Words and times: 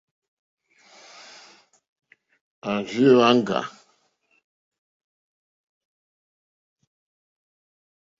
Hwá 2.61 2.73
rzì 2.87 3.05
hwáŋɡá. 3.15 3.59